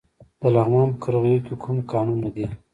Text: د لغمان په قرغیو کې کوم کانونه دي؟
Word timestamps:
د 0.39 0.43
لغمان 0.55 0.87
په 0.93 0.97
قرغیو 1.03 1.43
کې 1.45 1.53
کوم 1.63 1.77
کانونه 1.91 2.27
دي؟ 2.35 2.45